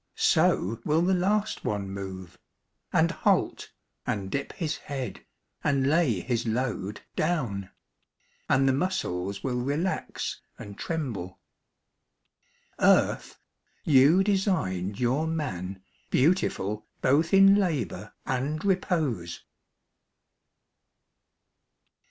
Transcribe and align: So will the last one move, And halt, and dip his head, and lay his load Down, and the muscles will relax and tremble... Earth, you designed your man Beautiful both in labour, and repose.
So 0.15 0.81
will 0.83 1.03
the 1.03 1.13
last 1.13 1.63
one 1.63 1.87
move, 1.91 2.39
And 2.91 3.11
halt, 3.11 3.69
and 4.03 4.31
dip 4.31 4.51
his 4.53 4.77
head, 4.77 5.23
and 5.63 5.85
lay 5.85 6.21
his 6.21 6.47
load 6.47 7.01
Down, 7.15 7.69
and 8.49 8.67
the 8.67 8.73
muscles 8.73 9.43
will 9.43 9.61
relax 9.61 10.41
and 10.57 10.75
tremble... 10.75 11.39
Earth, 12.79 13.37
you 13.83 14.23
designed 14.23 14.99
your 14.99 15.27
man 15.27 15.83
Beautiful 16.09 16.87
both 17.03 17.31
in 17.31 17.53
labour, 17.53 18.15
and 18.25 18.65
repose. 18.65 19.43